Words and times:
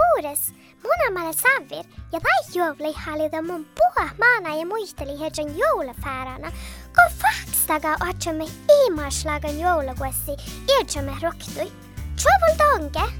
poores 0.00 0.52
Munamaale 0.82 1.32
saavir 1.32 1.84
ja 2.12 2.20
väikejuhlihallide 2.26 3.40
mun 3.42 3.64
puha 3.78 4.08
maana 4.18 4.54
ja 4.56 4.66
muisteli 4.66 5.20
hetken 5.20 5.58
joulupäärana, 5.58 6.52
kun 6.94 7.10
fakstaga 7.22 7.96
otsamme 8.08 8.44
imaslagan 8.86 9.60
joulukuessi 9.60 10.36
iltsamme 10.78 11.12
rohtui. 11.22 11.72
Tjuvulta 12.16 12.64
onke! 12.74 13.12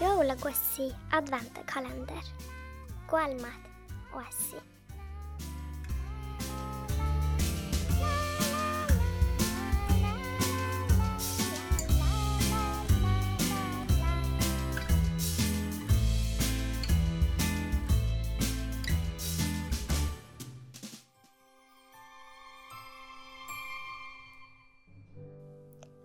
Joulukuessi 0.00 0.92
adventkalender. 1.12 2.24
Kolmat 3.06 3.62
oassi. 4.14 4.56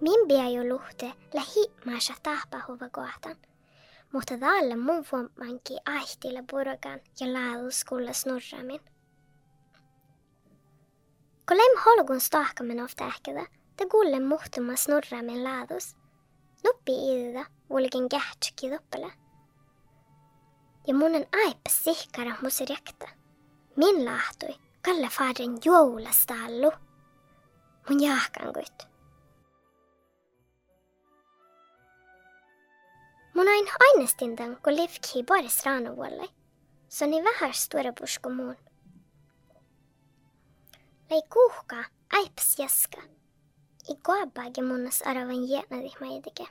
Min 0.06 0.28
biojoluhte 0.28 1.14
lähi 1.34 1.72
maassa 1.86 2.14
tahpahuva 2.24 2.90
kohtan. 2.90 3.36
Mutta 4.12 4.38
täällä 4.38 4.78
mun 4.78 5.06
vuomanki 5.12 5.78
ahtilla 5.86 6.44
purkan 6.52 7.00
ja 7.20 7.34
laaduskulla 7.34 8.14
snurramin. 8.14 8.82
Kun 11.48 11.58
lem 11.58 11.84
holgun 11.86 12.22
stahkamen 12.22 12.84
ofta 12.84 13.04
ähkädä, 13.04 13.48
te 13.78 13.86
kuulen 13.86 14.24
muhtuma 14.28 14.76
snurramin 14.76 15.44
laadus. 15.44 15.96
Nuppi 16.64 16.92
idä 16.92 17.46
ulken 17.70 18.10
kähtsäki 18.10 18.70
toppele. 18.70 19.12
Ja 20.88 20.94
munen 20.94 21.28
aipa 21.46 21.70
sihkara 21.70 22.36
musirjakta. 22.42 23.08
Min 23.76 24.06
lahtui 24.06 24.56
kalle 24.86 25.10
fadren 25.10 25.58
joulastallu. 25.66 26.72
Mun 27.90 28.04
jahkan 28.04 28.54
kuit. 28.54 28.95
Mun 33.36 33.48
ain 33.48 33.68
ainestindan, 33.80 34.58
kun 34.64 34.76
livki 34.76 35.24
baris 35.24 35.66
raanovuolle. 35.66 36.28
Niin 37.08 37.24
vähän 37.24 37.54
stora 37.54 37.94
pusko 38.00 38.30
muun. 38.30 38.56
Lei 41.10 41.22
kuhka, 41.34 41.84
aips 42.14 42.60
jaska. 42.60 43.02
I 43.90 43.96
kuabbaage 44.06 44.62
munnas 44.62 45.02
aravan 45.02 45.50
jäänadi 45.50 45.92
maidike. 46.02 46.48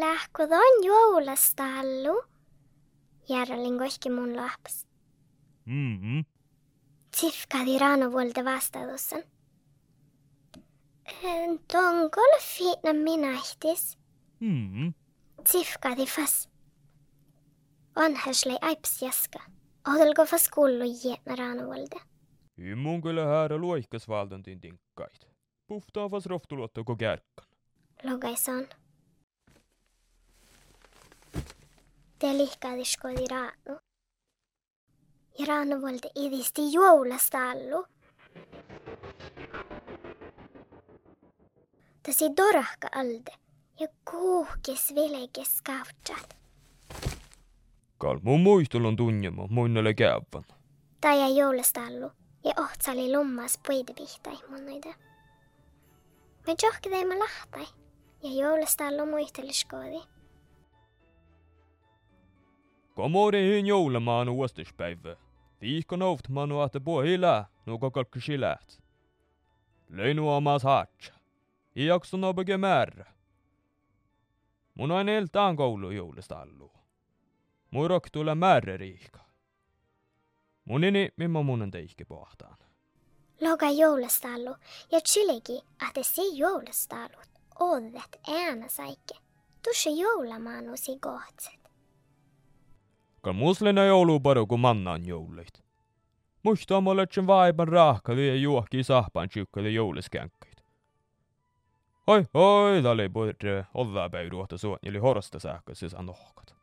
Lähkudon 0.00 0.84
joulastallu. 0.84 2.24
Järrelin 3.28 3.78
kohki 3.78 4.10
mun 4.10 4.36
lahpas. 4.36 4.86
Mm-hmm. 5.66 6.24
Tifkadi 7.20 7.78
raanovuolta 7.78 8.44
vastaadussan. 8.44 9.22
Tongol 11.72 12.38
fina 12.40 12.92
minahtis. 12.92 13.98
Mm-hmm. 14.40 14.94
Tifkadi 15.52 16.06
fas. 16.06 16.48
Vanherslei 17.96 18.58
aips 18.60 19.02
jaska. 19.02 19.38
Odelko 19.94 20.26
fas 20.26 20.48
kullu 20.48 20.84
jäänä 21.04 21.36
raanovuolta. 21.36 22.00
Immun 22.58 23.02
kyllä 23.02 23.26
häärä 23.26 23.56
luihkas 23.56 24.08
valdantin 24.08 24.60
tinkkait. 24.60 25.28
Puhtaa 25.66 26.10
vas 26.10 26.26
rohtuluottako 26.26 26.96
kärkkan. 26.96 27.46
Logaison. 28.02 28.68
Te 32.18 32.32
lihkaadiskodi 32.38 33.26
raanu. 33.30 33.80
Ja 35.38 35.46
raanovuolta 35.46 36.08
idisti 36.14 36.62
Ta 42.06 42.12
ei 42.20 42.34
torahka 42.36 42.88
alde 42.94 43.32
ja 43.80 43.88
kuhkis 44.10 44.94
vilekes 44.94 45.62
kautsad. 45.62 46.36
Kalmu 47.98 48.38
muistul 48.38 48.84
on 48.84 48.96
tunnema, 48.96 49.46
munnele 49.50 49.94
käevan. 49.94 50.44
Ta 51.00 51.14
jäi 51.14 51.36
joulest 51.36 51.76
allu 51.76 52.10
ja 52.44 52.52
oht 52.56 52.88
oli 52.92 53.16
lummas 53.16 53.58
puide 53.66 53.94
pihta 53.94 54.30
immunoide. 54.30 54.94
me 56.46 56.54
tšohki 56.54 56.90
teeme 56.90 57.18
lahti 57.18 57.68
ja 58.22 58.30
joulest 58.42 58.80
allu 58.80 59.06
muistelis 59.06 59.64
koodi. 59.64 60.02
Komori 62.94 63.58
on 63.58 63.66
joulamaan 63.66 64.28
uudispäivä. 64.28 65.16
Viikon 65.60 66.02
oft 66.02 66.28
manu 66.28 66.60
ahte 66.60 66.80
pohjilla, 66.80 67.44
nuka 67.66 67.90
kalkkisi 67.90 68.40
läht. 68.40 68.78
Leinu 69.88 70.28
omas 70.30 70.62
haatsa. 70.62 71.15
I 71.76 71.86
jakso 71.86 72.16
nobege 72.16 72.56
määrä. 72.56 73.12
Mun 74.74 74.92
aina 74.92 75.12
eltaan 75.12 75.56
koulu 75.56 75.90
joulista 75.90 76.40
allu. 76.40 76.72
Mun 77.70 77.90
rok 77.90 78.10
tulee 78.12 78.34
määrä 78.34 78.76
riika. 78.76 79.20
Mun 80.64 80.84
ini, 80.84 81.08
mimmo 81.16 81.42
mun 81.42 81.62
on 81.62 81.70
teihki 81.70 82.04
pohtaan. 82.04 82.56
Loga 83.40 83.70
joulastallu 83.70 84.56
ja 84.92 85.00
chilegi 85.00 85.60
att 85.82 86.06
se 86.06 86.22
joulastallut 86.22 87.28
ovet 87.60 88.20
ääna 88.28 88.68
saikke. 88.68 89.14
Tusse 89.64 89.90
joulamanusi 89.90 90.98
kohtset. 91.00 91.60
Kal 93.22 93.32
muslina 93.32 93.84
joulu 93.84 94.20
paru 94.20 94.46
kun 94.46 94.60
mannan 94.60 95.06
joulit. 95.06 95.62
Muista 96.42 96.80
mulle 96.80 97.06
sen 97.10 97.26
vaipan 97.26 97.68
rahkali 97.68 98.28
ja 98.28 98.34
juokki 98.34 98.82
sahpan 98.82 99.28
tjukkali 99.28 99.74
jouliskänkkäit. 99.74 100.55
Hoi, 102.08 102.24
oli 102.90 103.08
purju, 103.08 103.56
eh, 103.58 103.66
olla 103.74 104.10
päin 104.10 104.32
ruohtusuun, 104.32 104.78
yli 104.86 104.98
horosta 104.98 105.38
saakka, 105.38 105.74
siis 105.74 105.94
anohkat. 105.94 106.54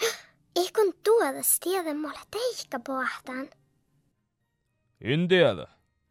Ei 0.56 0.68
kun 0.74 0.94
tuodas 1.04 1.60
tiedä 1.60 1.94
mulle 1.94 2.20
teihkä 2.30 2.80
pohtaan. 2.86 3.48
En 5.00 5.28
tiedä. 5.28 5.66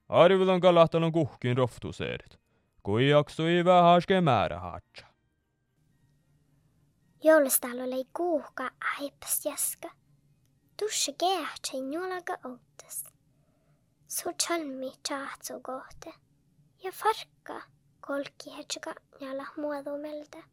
Arvilan 0.10 0.60
kalahtanut 0.60 1.14
kuhkin 1.14 1.58
rohtuseerit. 1.58 2.40
Kui 2.84 3.10
jaksui 3.10 3.66
vähäske 3.66 4.22
määrä 4.22 4.60
haatsa. 4.60 5.06
Joulustalu 7.24 7.82
oli 7.82 8.04
kuuhka 8.14 8.70
aipas 9.00 9.46
jäskä. 9.46 9.92
Tussi 10.80 11.14
kehtsin 11.14 11.94
juolaga 11.94 12.38
outtas. 12.46 13.04
Su 14.08 14.30
chalmi 14.44 14.92
tahtsu 15.10 15.60
kohte 15.62 16.14
ja 16.84 16.92
farkka 16.92 17.75
kolki 18.08 18.52
hetšega 18.58 18.94
ja 19.20 19.38
lahmuva 19.38 19.84
tumelda. 19.84 20.44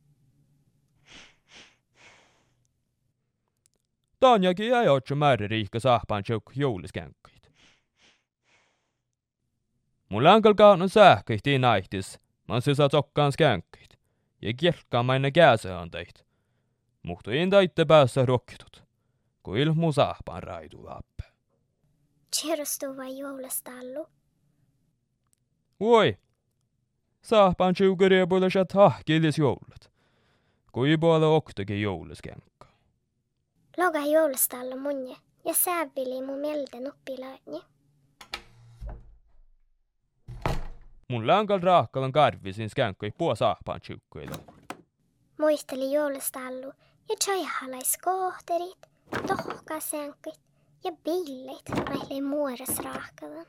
Tanjagi 4.20 4.66
jäi 4.66 4.88
otsima 4.88 5.32
ääririika 5.34 5.80
sahpan 5.80 6.22
tšukk 6.22 6.54
jõuliskänkuid. 6.56 7.48
Mul 10.08 10.26
ankal 10.26 10.54
kaan 10.54 10.82
on 10.82 10.92
sähköid 10.92 11.42
tiin 11.42 11.64
aihtis, 11.64 12.18
ma 12.48 12.60
sisa 12.60 12.88
tokkaan 12.88 13.32
skänkuid 13.32 13.98
ja 14.42 14.52
kirkkamaine 14.54 15.30
käeseandeid. 15.30 16.22
Muhtu 17.02 17.30
enda 17.30 17.60
itte 17.60 17.84
päässä 17.84 18.26
rokkitut, 18.26 18.82
kun 19.42 19.58
ilmu 19.58 19.92
sahpan 19.92 20.42
raidu 20.42 20.86
appe. 20.86 21.24
Tšerustuva 22.30 23.08
joulasta 23.08 23.70
allu. 23.70 24.06
Oi, 25.80 26.18
Tjuukaria 27.74 28.26
puolella 28.26 28.50
shat 28.50 28.72
hahkilis 28.72 29.38
joulut. 29.38 29.90
Kui 30.72 30.96
puolella 30.96 31.28
oktakin 31.28 31.82
jouliskänkkä. 31.82 32.66
Loga 33.76 33.98
joulastallu 33.98 34.80
munje 34.80 35.16
ja 35.44 35.54
säävili 35.54 36.26
mun 36.26 36.38
mielten 36.38 36.88
oppilaani. 36.88 37.62
Mun 41.08 41.26
länkal 41.26 41.60
raakkalan 41.60 42.12
karvisin 42.12 42.70
skänkköi 42.70 43.10
puo 43.18 43.34
sahpaan 43.34 43.80
tjuukkailla. 43.80 44.36
Muisteli 45.38 45.92
joulastallu 45.92 46.72
ja 47.08 47.16
chaihalais 47.24 47.98
kohterit, 48.04 48.78
tohkasänkit 49.26 50.40
ja 50.84 50.92
billit 51.04 51.68
näille 51.68 52.20
muores 52.28 52.78
raakalan. 52.78 53.46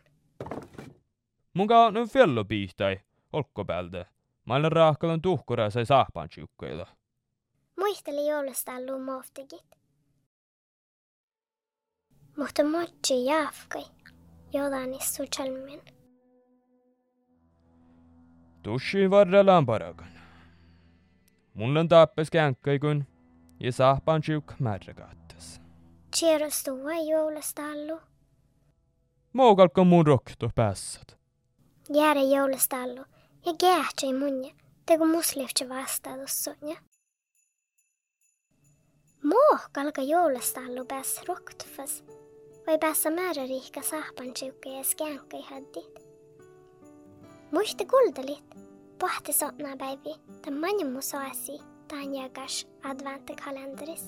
Mun 1.53 1.71
on 1.71 2.09
fello 2.09 2.45
piihtai, 2.45 2.99
olkkopäältä. 3.33 4.05
Mailla 4.45 4.69
raakkalan 4.69 5.21
tuhkura 5.21 5.69
sai 5.69 5.85
sahpaan 5.85 6.29
tjuukkailla. 6.29 6.87
Muisteli 7.79 8.27
joulastallu 8.27 8.99
mohtigit. 8.99 9.65
Mutta 12.37 12.63
mochi 12.63 13.25
jaafkai, 13.25 13.83
jodanis 14.53 15.15
su 15.15 15.23
chalmen. 15.35 15.81
Tussi 18.63 19.09
varrellaan 19.09 19.65
parakan. 19.65 20.07
Mulla 21.53 21.79
on 21.79 21.87
tappes 21.87 22.29
känkkäi 22.29 22.79
kun 22.79 23.05
ja 23.59 23.71
sahpan 23.71 24.23
siuk 24.23 24.53
märräkattas. 24.59 25.61
Cheeros 26.15 26.63
tuua 26.63 26.93
joulastallu. 27.09 28.01
Muukalka 29.33 29.83
mun 29.83 30.07
rokto 30.07 30.49
päässät. 30.55 31.17
Jäädä 31.89 32.21
joulastallu 32.21 33.05
Ja 33.45 33.53
gierczej 33.53 34.13
munie, 34.13 34.51
tego 34.85 35.05
muslevčeva 35.05 35.75
astadussunia. 35.75 36.75
Muok 39.23 39.77
alga 39.77 40.01
joulustallu 40.01 40.85
pääs 40.85 41.21
roktufas 41.27 42.03
vai 42.67 42.79
päässä 42.79 43.09
määrärihka 43.09 43.81
sahpansiukka 43.81 44.69
ja 44.69 44.83
skänkai 44.83 45.41
häddit. 45.41 45.99
Muisti 47.51 47.85
kuldelit, 47.85 48.55
pohti 48.99 49.33
sotnapäivi, 49.33 50.15
tämän 50.41 50.59
manjumu 50.59 51.01
saasi, 51.01 51.59
tämän 51.87 52.15
jakas 52.15 52.67
adventikalenteris. 52.83 54.03